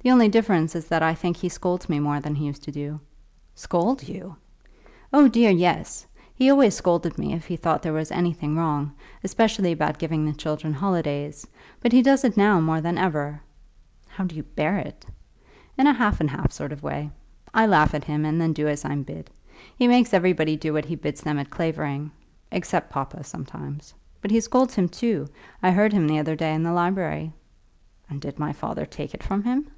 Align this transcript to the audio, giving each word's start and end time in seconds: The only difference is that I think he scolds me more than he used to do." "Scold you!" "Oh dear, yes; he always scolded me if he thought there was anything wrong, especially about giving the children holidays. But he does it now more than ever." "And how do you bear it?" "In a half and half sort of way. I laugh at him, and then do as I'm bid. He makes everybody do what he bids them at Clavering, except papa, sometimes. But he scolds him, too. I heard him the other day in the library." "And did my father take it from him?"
The 0.00 0.12
only 0.12 0.28
difference 0.28 0.76
is 0.76 0.86
that 0.86 1.02
I 1.02 1.12
think 1.12 1.36
he 1.36 1.48
scolds 1.48 1.88
me 1.88 1.98
more 1.98 2.20
than 2.20 2.36
he 2.36 2.46
used 2.46 2.62
to 2.64 2.70
do." 2.70 3.00
"Scold 3.56 4.06
you!" 4.08 4.36
"Oh 5.12 5.26
dear, 5.26 5.50
yes; 5.50 6.06
he 6.34 6.48
always 6.48 6.76
scolded 6.76 7.18
me 7.18 7.34
if 7.34 7.46
he 7.46 7.56
thought 7.56 7.82
there 7.82 7.92
was 7.92 8.12
anything 8.12 8.56
wrong, 8.56 8.92
especially 9.24 9.72
about 9.72 9.98
giving 9.98 10.24
the 10.24 10.32
children 10.32 10.72
holidays. 10.72 11.46
But 11.80 11.90
he 11.92 12.00
does 12.00 12.24
it 12.24 12.36
now 12.36 12.60
more 12.60 12.80
than 12.80 12.96
ever." 12.96 13.28
"And 13.28 13.40
how 14.12 14.24
do 14.24 14.36
you 14.36 14.44
bear 14.44 14.78
it?" 14.78 15.04
"In 15.76 15.88
a 15.88 15.92
half 15.92 16.20
and 16.20 16.30
half 16.30 16.52
sort 16.52 16.72
of 16.72 16.82
way. 16.84 17.10
I 17.52 17.66
laugh 17.66 17.92
at 17.92 18.04
him, 18.04 18.24
and 18.24 18.40
then 18.40 18.52
do 18.52 18.68
as 18.68 18.84
I'm 18.84 19.02
bid. 19.02 19.28
He 19.76 19.88
makes 19.88 20.14
everybody 20.14 20.56
do 20.56 20.72
what 20.72 20.84
he 20.84 20.94
bids 20.94 21.22
them 21.22 21.40
at 21.40 21.50
Clavering, 21.50 22.12
except 22.52 22.90
papa, 22.90 23.24
sometimes. 23.24 23.92
But 24.22 24.30
he 24.30 24.40
scolds 24.40 24.76
him, 24.76 24.88
too. 24.88 25.26
I 25.60 25.72
heard 25.72 25.92
him 25.92 26.06
the 26.06 26.20
other 26.20 26.36
day 26.36 26.54
in 26.54 26.62
the 26.62 26.72
library." 26.72 27.32
"And 28.08 28.20
did 28.20 28.38
my 28.38 28.52
father 28.52 28.86
take 28.86 29.12
it 29.12 29.24
from 29.24 29.42
him?" 29.42 29.72